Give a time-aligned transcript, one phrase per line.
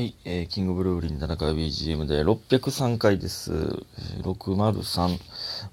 [0.00, 3.52] はい、えー、キングブルーリン田中 BGM で603回です。
[4.22, 5.18] 603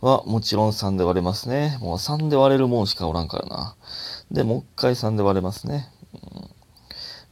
[0.01, 1.77] はもちろん3で割れますね。
[1.79, 3.77] もう3で割れるもんしかおらんからな。
[4.29, 5.87] で、もう一回3で割れますね。
[6.13, 6.49] うん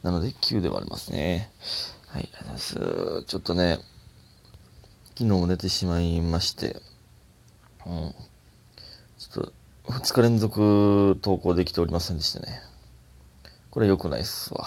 [0.04, 1.50] なので9で割れますね。
[2.06, 3.24] はい、ありがとうございます。
[3.26, 3.78] ちょっとね、
[5.08, 6.80] 昨日も寝てしまいまして、
[7.84, 8.14] うん。
[9.18, 9.52] ちょっと、
[9.92, 12.62] 2日連続投稿できておりませんでしたね。
[13.70, 14.66] これ良くないっすわ。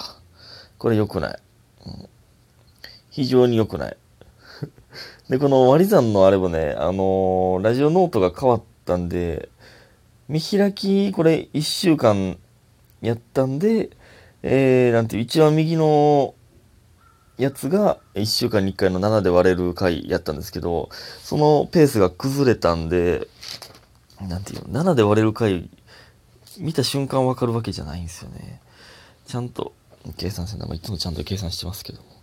[0.78, 1.40] これ良くない。
[1.88, 2.10] うん
[3.20, 3.98] 非常に良くない。
[5.30, 9.50] で、この割り算のあれもね、あのーラジオノートが変わったんで、
[10.30, 12.38] 見開き、これ1週間
[13.02, 13.90] やったんで、
[14.42, 16.34] えー、なんていう、一番右の
[17.38, 20.88] やつが1週間に1回の7で割れる回やったんですけど、
[21.22, 23.28] そのペースが崩れたんで、
[24.22, 25.70] なんていうの、7で割れる回、
[26.58, 28.62] 見た瞬間わかるわけじゃないんですよね。
[29.28, 29.74] ちゃんと、
[30.16, 32.20] 計算せんな、まあいつもちゃんと計算してますけども。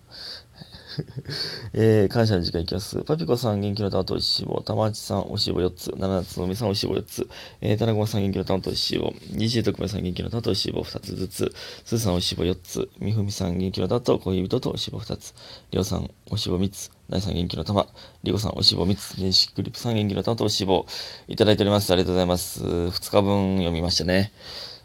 [1.73, 3.02] えー、感謝の時間いきます。
[3.02, 7.29] パピコさん元気の玉と一脂肪、玉内さんおしぼ4つ、七つのみさんおしぼ4つ、
[7.60, 11.52] えー、田中さん元気の玉と一脂肪、DJ 特命さん元気の玉と一脂肪2つずつ、
[11.84, 15.34] すーさんおしぼ4つ、みふみさん元気の玉と恋人とおしぼ2つ、
[15.71, 17.87] りょうさんおしぼ3つ、ないさん元気の玉、
[18.24, 20.87] りごさんおしぼ3つ、電子クリップさん元気の玉とおしぼ
[21.28, 21.93] いただいております。
[21.93, 22.65] ありがとうございます。
[22.65, 24.32] 2日分読みましたね。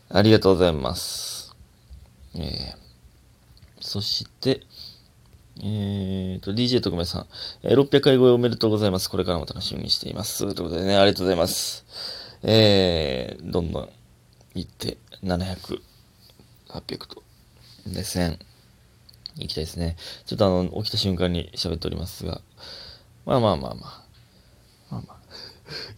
[0.09, 1.55] ありがとうございます。
[2.35, 2.75] えー、
[3.79, 4.61] そして、
[5.59, 7.27] えーと、DJ 特命さん、
[7.63, 9.09] えー600回超えおめでとうございます。
[9.09, 10.39] これからも楽しみにしています。
[10.39, 11.85] ということでね、ありがとうございます。
[12.43, 13.89] えー、どんどん
[14.55, 15.79] 行って、700、
[16.69, 17.23] 800と、
[17.87, 18.37] で、1000、
[19.37, 19.97] 行きたいですね。
[20.25, 22.41] ちょっとあの、起きた瞬間に喋っておりますが、
[23.25, 24.03] まあまあまあまあ、
[24.89, 25.17] まあまあ。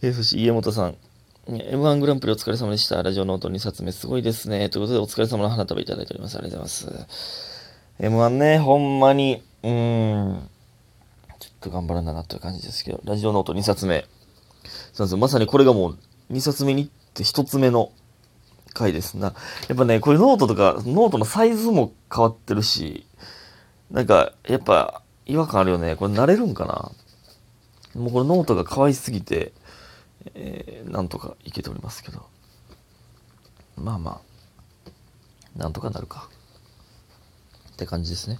[0.02, 0.96] えー、そして家元さん、
[1.46, 3.02] M1 グランプリお疲れ様でした。
[3.02, 4.70] ラジオノート2冊目すごいですね。
[4.70, 6.36] ということで、お疲れ様の花束いただいております。
[6.36, 7.53] ありがとうございます。
[8.00, 10.48] M1 ね、ほんまに、うん、
[11.38, 14.06] ちょっと頑張らななという感じですけど、ラジオノート2冊目。
[14.92, 15.16] そうなんです。
[15.16, 15.98] まさにこれがもう
[16.32, 17.92] 2冊目にって1つ目の
[18.72, 19.34] 回ですな。
[19.68, 23.06] やっぱね、これノートとか、ノートのサイズも変わってるし、
[23.90, 25.96] なんか、やっぱ違和感あるよね。
[25.96, 26.90] これ慣れるんかな
[28.00, 29.52] もうこれノートが可愛すぎて、
[30.34, 32.26] えー、なんとかいけておりますけど。
[33.76, 34.20] まあま
[35.56, 36.28] あ、なんとかなるか。
[37.74, 38.38] って感じですね。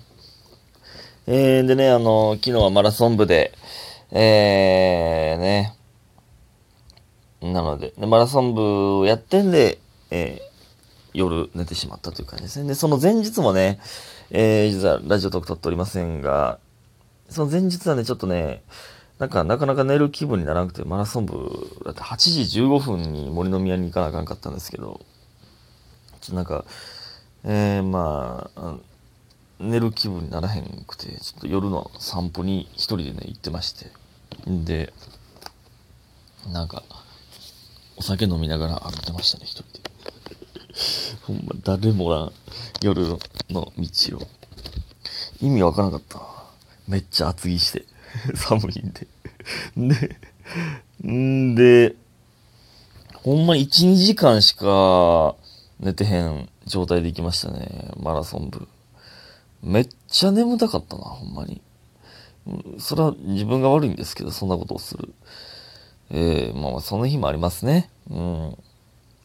[1.27, 3.53] えー、でね、あの、昨日はマラソン部で、
[4.11, 5.77] えー、ね、
[7.41, 9.79] なので、でマラソン部をやってんで、
[10.11, 10.55] えー
[11.15, 12.69] 夜寝てしまったという感じですね。
[12.69, 13.79] で、その前日もね、
[14.31, 16.59] えー、実はラジオトーク撮っておりませんが、
[17.29, 18.63] その前日はね、ちょっとね、
[19.19, 25.01] なんか、なかなか寝る気分にならなくて、マラソン部、だって8時15分に森の宮に行かなあかんかったんですけど、
[26.21, 26.65] ちょっとなんか、
[27.45, 28.77] えー、ま、あ
[29.61, 33.91] 寝る気分にならへんくて、ちょっと夜の散歩に一人でね、行ってまして。
[34.51, 34.93] んで、
[36.53, 36.83] なんか、
[37.97, 39.91] お酒飲みながら歩いてましたね、一人で。
[41.23, 42.33] ほんま、誰もおらん
[42.83, 43.07] 夜
[43.51, 44.29] の道を。
[45.41, 46.21] 意味わからなかった。
[46.89, 47.85] めっちゃ厚着して。
[48.35, 49.09] 寒いんで。
[49.77, 50.17] で、
[51.09, 51.97] んで、
[53.23, 55.35] ほんま1、2時間しか
[55.81, 57.91] 寝てへん状態で行きましたね。
[57.97, 58.69] マラソン部。
[59.65, 61.61] めっちゃ眠たかったな、ほんまに。
[62.79, 65.15] それは自分が悪いんですけど、そんなことをする。
[66.11, 67.91] えー、まあまあ、その日もありますね。
[68.11, 68.57] うん。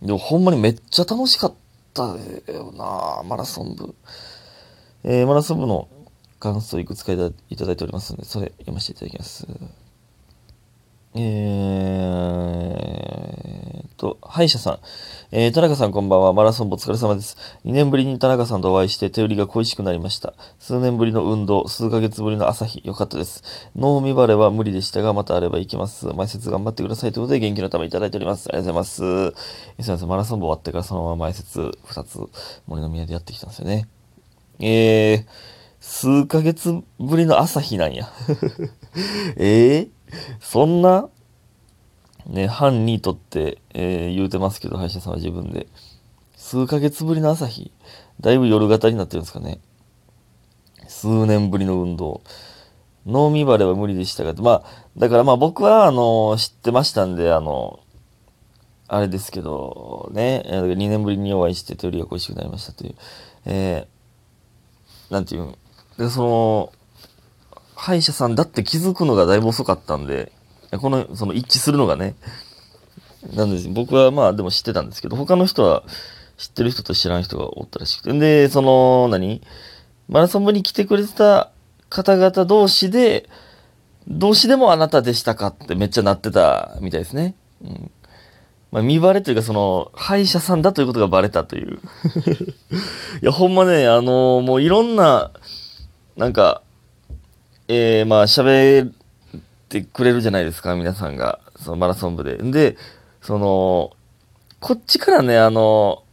[0.02, 1.54] でもほんまにめっちゃ楽しかっ
[1.94, 2.04] た
[2.52, 3.94] よな、マラソン部。
[5.04, 5.90] えー、マラソン部の
[6.40, 9.46] 感想いくつかいたいだいておりますので、それ読ませていただきます。
[11.16, 13.69] えー
[14.00, 14.80] と、歯医者さん。
[15.32, 16.34] えー、田中さんこんばんは。
[16.34, 17.38] マラソンお疲れ様です。
[17.66, 20.34] 2年ぶりに田中さんとお会いして手売りが恋しくなりました。
[20.58, 23.44] 数年ぶりの運動、数ヶ月ぶりの朝日、よかったです。
[23.76, 26.08] 脳みバレは無理でしたが、またあれば行きます。
[26.08, 28.48] 前説頑張ってくださいということで元気のためいただいております。
[28.50, 29.36] ありがとうございます。
[29.78, 32.20] えーすいません、マラソン部終わってからそのまま前説2つ
[32.68, 33.88] 森の宮でやってきたんですよね。
[34.60, 35.26] えー、
[35.82, 38.10] 数ヶ月ぶりの朝日なんや。
[39.36, 39.90] えー、
[40.40, 41.10] そんな
[42.30, 45.68] ね、犯にとって、えー言うてますけど、歯医者さんは自分で。
[46.36, 47.72] 数ヶ月ぶりの朝日。
[48.22, 49.60] だいぶ夜型になってるんですかね。
[50.88, 52.22] 数年ぶりの運動。
[53.06, 54.64] 脳みバレは無理でしたが、まあ、
[54.98, 57.80] だからまあ僕は、あの、知ってましたんで、あの、
[58.88, 62.96] あれですけど、ね、2年ぶりにお会いして、手よりが恋しくなりましたという。
[63.46, 64.00] えー
[65.10, 65.56] なんていう。
[65.98, 66.74] で、その、
[67.76, 70.32] 歯医者さんだって気づくのがだいぶ遅かったんで、
[70.78, 72.16] この、その一致するのがね。
[73.34, 73.68] なんです。
[73.70, 75.84] 僕はまあでも知ってたんですけど、他の人は
[76.38, 78.18] 知ってる人と知らん人がおったらしくて。
[78.18, 79.42] で、その、何？
[80.08, 81.52] マラソン部に来てくれてた
[81.90, 83.30] 方々同士で、
[84.08, 87.36] 同士でもあなたでしたかってめっちゃなってたみたいですね。
[87.64, 87.92] うん
[88.72, 91.80] まあ、見バレというか、その、歯医者さんだということがバレたという。
[93.22, 95.32] いや、ほんまね、あのー、もういろんな、
[96.18, 96.62] なんか、
[97.68, 98.92] えー、まあ、喋
[99.70, 101.40] ってくれるじゃないですか、皆さんが。
[101.58, 102.38] そのマラソン部で。
[102.38, 102.76] で、
[103.22, 103.92] その、
[104.60, 106.04] こっちからね、あの、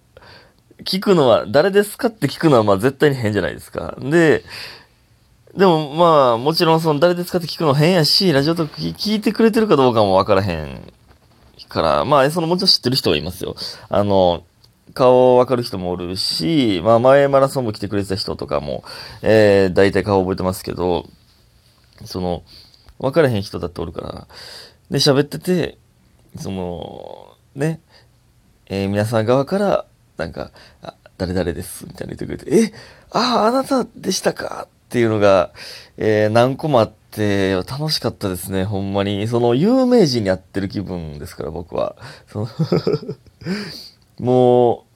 [0.84, 3.96] 聞くのは、誰ですかって聞くのは、まあ、絶対に変じゃないですか。
[3.98, 4.44] で、
[5.56, 10.92] でも、まあ、もちろん、その、誰ですかって聞くの変やし、ラジオトーク聞いてくれてるかどうかもわからへん
[11.68, 13.56] から、まあ、そのもちろん知ってる人はいますよ。
[13.88, 14.44] あの、
[14.92, 18.82] 顔わかる人もおるし、まあ前マラソンも来てくれてた人とかも、
[19.20, 21.06] えー、大体顔覚えてますけど、
[22.04, 22.42] その、
[22.98, 24.26] わからへん人だっておるから、
[24.90, 25.78] で、喋ってて、
[26.38, 27.80] その、ね、
[28.66, 30.52] えー、皆さん側から、なんか、
[30.82, 32.72] あ、誰々です、みたいな言ってくれて、え、
[33.10, 34.68] ああ、あなたでしたか？
[34.86, 35.52] っていうのが、
[35.96, 39.26] えー、何個もあって、楽しかったですね、ほんまに。
[39.26, 41.96] その、有名人に会ってる気分ですから、僕は。
[42.28, 42.48] その
[44.20, 44.86] も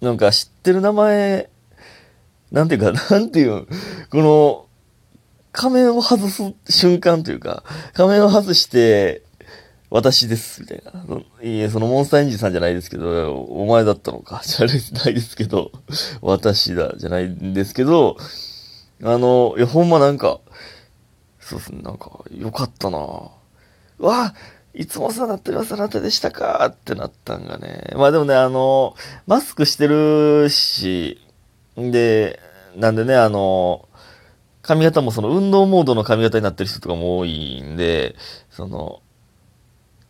[0.00, 1.50] う、なんか知ってる名前、
[2.50, 3.66] なんていうか、なんていう、
[4.10, 4.66] この、
[5.52, 7.62] 仮面を外す瞬間というか、
[7.94, 9.22] 仮面を外して、
[9.90, 11.20] 私です、みたいな。
[11.42, 15.70] いいえ、そのモンスターエンジンさんじゃないですけど、お前だったのか、 じゃないですけど、
[16.22, 18.16] 私だ、じゃないんですけど、
[19.02, 20.40] あの、いや、ほんまなんか、
[21.40, 22.98] そうですね、なんか、よかったな
[23.98, 24.34] わ
[24.72, 27.92] いつもお世話になってます、あなたでしたかってなったんがね。
[27.94, 28.94] まあでもね、あの、
[29.26, 31.20] マスクしてるし、
[31.76, 32.40] で、
[32.76, 33.86] なんでね、あの、
[34.62, 38.14] 髪型もその運動モードの髪型になってる人とかも多いんで、
[38.50, 39.02] その、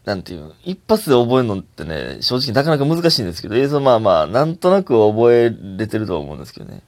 [0.05, 6.83] なんていうの、一発で覚えるのってね、正直なかなか難しいんですけど、映像まあまあ、なんとなく覚えれてるとは思うんですけどね。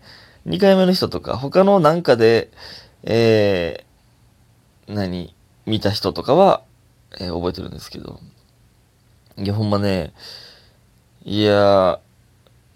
[0.47, 2.51] 2回目の人とか、他のなんかで、
[3.05, 5.35] えー、何、
[5.65, 6.63] 見た人とかは、
[7.21, 8.21] えー、覚えてるんですけど。
[9.39, 10.13] いや、ほんまね、
[11.25, 12.01] いや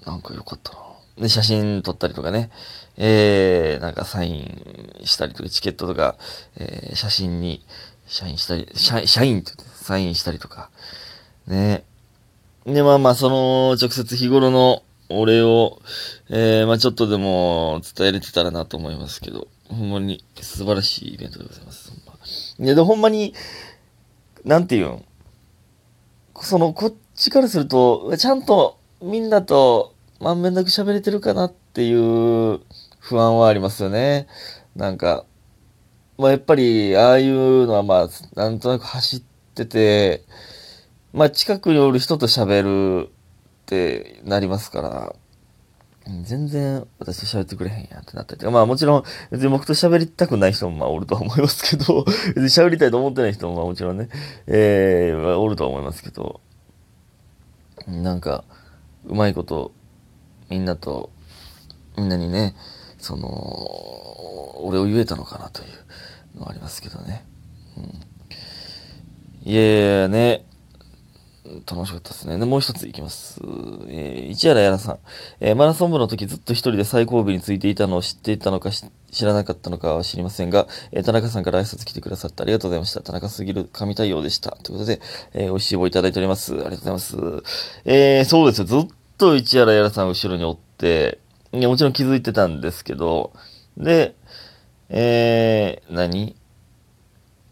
[0.07, 0.88] なんかよかったな。
[1.19, 2.51] で、写真撮ったりとかね、
[2.97, 6.17] えー、なんかサインしたりとか、チケットとか、
[6.57, 7.65] えー、写真に、
[8.07, 10.71] 社員したり、社社員ってサインしたりとか、
[11.47, 11.85] ね。
[12.65, 15.81] で、まあまあ、その、直接日頃のお礼を、
[16.29, 21.93] えー、まあちょっとでも伝えれてたらなと思いますけど、ほんまに素晴らしいイベントでございます。
[22.59, 23.35] いや、で、ほんまに、
[24.45, 25.05] なんていうん？
[26.41, 32.61] その、こっちからすると、ちゃんとみんなとまんべんなく喋れてるかなっていう
[32.99, 34.27] 不安はありますよね。
[34.75, 35.25] なんか、
[36.19, 39.23] まあやっぱり、ああいうのはまあ、なんとなく走っ
[39.55, 40.25] てて、
[41.13, 42.63] まあ近くにおる人と喋
[43.05, 43.11] るっ
[43.67, 45.15] てなりますから、
[46.25, 52.05] 全然私と喋ってくれへんやんってなったりとか、まあもちろん別に僕と喋りたくない人もまあおるとは思いますけど、
[52.35, 54.09] 別に喋りたいと思ってない人もまあもちろんね、
[54.47, 56.41] えー、おるとは思いますけど、
[57.87, 58.45] なんか、
[59.07, 59.73] うまいこと、
[60.51, 61.11] みんなと、
[61.97, 62.55] みんなにね、
[62.99, 63.29] その、
[64.65, 67.25] 俺を言えたのかなというのはありますけどね。
[67.77, 70.45] うん、いやいやね、
[71.67, 72.39] 楽しかったですね。
[72.39, 73.41] で、もう一ついきます。
[73.89, 74.99] えー、市原やらさん。
[75.41, 83.01] えー、マラソン部の時ずっと一人で最後尾についていたのを知っていたのか知らなかったのかは知りませんが、えー、田中さんから挨拶来てくださってありがとうございました。
[83.01, 84.51] 田中すぎる神対応でした。
[84.51, 85.01] ということで、
[85.33, 86.53] えー、美味しい棒いただいております。
[86.53, 87.17] ありがとうございます。
[87.85, 88.65] えー、そうですよ。
[88.65, 88.87] ずっ
[89.19, 91.19] と市原やらさん後ろにおって、
[91.53, 93.33] いや、もちろん気づいてたんですけど、
[93.77, 94.15] で、
[94.89, 96.37] えー、何？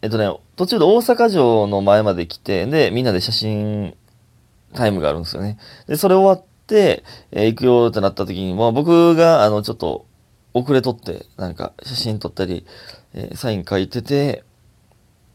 [0.03, 3.97] えっとね、途中で大阪城の前まで来て、で、みんなで写真
[4.75, 5.59] タイムがあるんですよね。
[5.87, 10.07] で、それ終わって、えー、行くよってなった時に、まあ僕が、あの、ちょっと、
[10.55, 12.65] 遅れとって、なんか、写真撮ったり、
[13.15, 14.45] えー、サイン書いてて、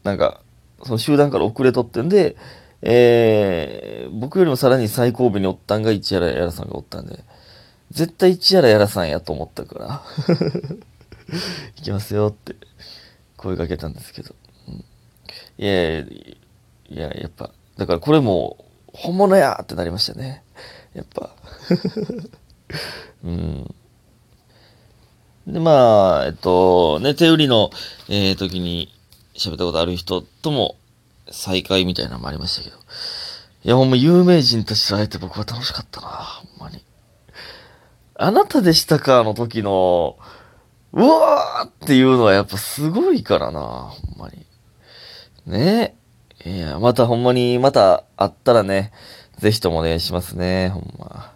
[0.02, 0.40] なんか、
[0.82, 2.36] その集団から遅れとってんで、
[2.82, 7.24] えー、僕よりもさらに最後尾におったんが市原やらさんがおったんで、
[7.90, 10.02] 絶対市原やらさんやと思ったから、
[11.76, 12.56] 行きますよって
[13.36, 14.34] 声かけたんですけど。
[15.58, 16.36] いやい
[16.90, 20.42] や、やっぱ、だからこれも、本物やってなりましたね。
[20.94, 21.34] やっぱ。
[23.24, 23.74] うん。
[25.46, 27.70] で、まあ、えっと、ね、手売りの、
[28.08, 28.92] えー、時に
[29.34, 30.76] 喋ったことある人とも
[31.30, 32.76] 再会みたいなのもありましたけど。
[33.64, 36.84] いや、ほんま有名人たちと会えて僕は楽しかったな、ほんまに。
[38.14, 40.18] あなたでしたかの時の、
[40.92, 44.46] うわーっていうのはやっぱすごいからな、ほんまに。
[45.46, 45.96] ね
[46.44, 48.92] えいや、またほんまに、また会ったらね、
[49.38, 51.32] ぜひともお願いしますね、ほんま。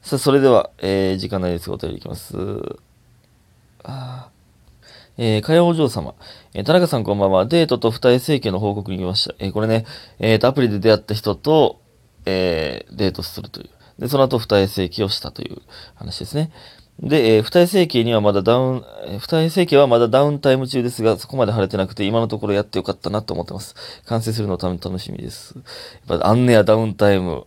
[0.00, 2.36] さあ、それでは、えー、時間ないですが、お便りいきます。
[3.84, 4.37] ああ
[5.20, 6.14] えー、かやお嬢様。
[6.54, 7.44] えー、田中さんこんばんは。
[7.44, 9.34] デートと二重整形の報告に来ました。
[9.40, 9.84] えー、これね、
[10.20, 11.82] えーと、アプリで出会った人と、
[12.24, 13.70] えー、デートするという。
[13.98, 15.60] で、その後二重整形をしたという
[15.96, 16.52] 話ですね。
[17.00, 23.74] で、えー、二重整形にはまだダウン、えー、二重整形はまだダウンタイム中ですが、そこまで晴れてなくて、今のところやってよかったなと思ってます。
[24.06, 25.56] 完成するのため楽しみです。
[26.08, 27.44] やっぱ、あんねやダウンタイム。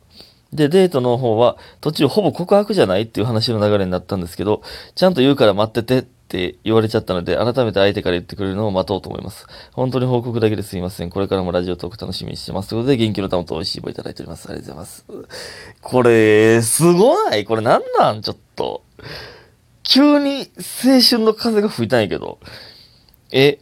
[0.52, 4.62] で、デートの方は、途中ほぼ告白じゃないっていう話の流れになったんですけど、
[4.96, 9.48] ちゃんと言うから待っててって言われちゃったので、改めて相手から言ってくれるのを待とうと思います。
[9.74, 11.10] 本当に報告だけですいません。
[11.10, 12.70] これからもラジオトーク楽しみにしてます。
[12.70, 14.50] ということで、元気の玉と美味しい棒いただいております。
[14.50, 15.36] ありがとうございます。
[15.82, 18.82] これ、すごないこれなんなんちょっと。
[19.84, 20.50] 急に
[20.86, 22.40] 青春の風が吹いたんやけど。
[23.34, 23.60] え、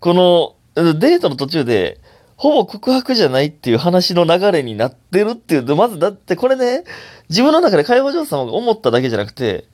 [0.00, 2.00] この、デートの途中で、
[2.36, 5.76] ほぼ告白じゃないっていう話の流れになってるっていう。
[5.76, 6.84] まずだってこれね、
[7.30, 9.64] 自分の中で介護嬢様が思っただけじゃなくて、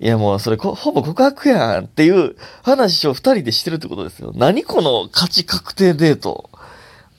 [0.00, 4.32] いやもうそれほぼ告白やんっていう話を二人でしてるってことですよ。
[4.34, 6.50] 何この価値確定デート。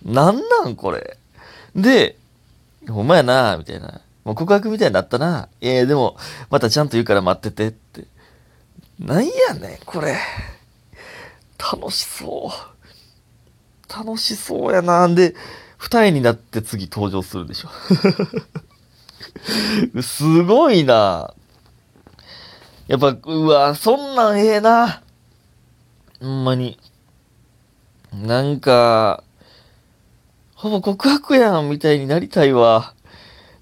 [0.05, 1.17] なんなんこれ。
[1.75, 2.15] で、
[2.87, 4.01] ほんまやなみたいな。
[4.23, 5.49] もう告白みたいになったな。
[5.59, 6.15] いやでも、
[6.49, 8.07] またちゃんと言うから待っててって。
[8.97, 10.17] なんやねん、これ。
[11.57, 13.93] 楽しそう。
[13.93, 15.05] 楽しそうやな。
[15.07, 15.35] んで、
[15.77, 17.69] 二重になって次登場するでしょ。
[20.01, 21.33] すごいな。
[22.89, 25.03] やっぱ、うわ、そんなんええな。
[26.19, 26.79] ほんまに。
[28.11, 29.23] なんか、
[30.55, 32.95] ほぼ告白やんみたいになりたいわ。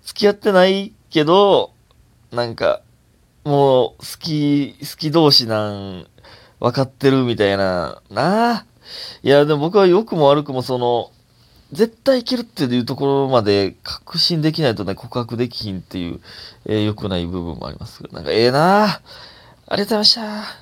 [0.01, 1.73] 付き合ってないけど、
[2.31, 2.81] なんか、
[3.43, 6.07] もう、好き、好き同士なん、
[6.61, 8.65] 分かってるみたいな、なあ。
[9.23, 11.11] いや、でも僕は良くも悪くもその、
[11.71, 16.19] 絶対いけるっていうところまで確信できないとね、告白できひんっていう、
[16.65, 19.01] えー、良くない部分もありますなんかええなあ
[19.75, 20.57] りがとうございました。